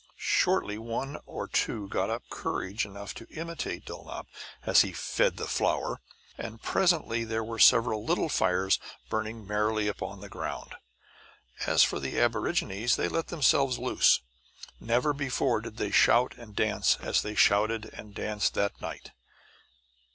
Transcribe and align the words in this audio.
Shortly 0.17 0.79
one 0.79 1.19
or 1.27 1.47
two 1.47 1.87
got 1.89 2.09
up 2.09 2.23
courage 2.31 2.87
enough 2.87 3.13
to 3.13 3.29
imitate 3.29 3.85
Dulnop 3.85 4.25
as 4.65 4.81
he 4.81 4.93
"fed 4.93 5.37
the 5.37 5.45
flower;" 5.45 6.01
and 6.39 6.59
presently 6.59 7.23
there 7.23 7.43
were 7.43 7.59
several 7.59 8.03
little 8.03 8.27
fires 8.27 8.79
burning 9.11 9.45
merrily 9.45 9.87
upon 9.87 10.19
the 10.19 10.27
ground. 10.27 10.73
As 11.67 11.83
for 11.83 11.99
the 11.99 12.19
aborigines, 12.19 12.95
they 12.95 13.09
let 13.09 13.27
themselves 13.27 13.77
loose; 13.77 14.21
never 14.79 15.13
before 15.13 15.61
did 15.61 15.77
they 15.77 15.91
shout 15.91 16.33
and 16.35 16.55
dance 16.55 16.97
as 16.99 17.21
they 17.21 17.35
shouted 17.35 17.85
and 17.93 18.15
danced 18.15 18.55
that 18.55 18.81
night. 18.81 19.11